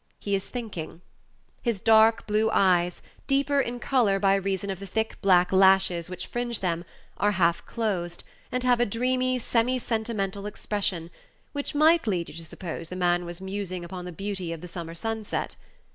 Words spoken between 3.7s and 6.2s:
color by reason of the thick black lashes